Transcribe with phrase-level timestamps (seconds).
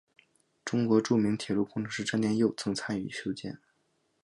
[0.65, 3.59] 中国著名铁路工程师詹天佑曾参与修建。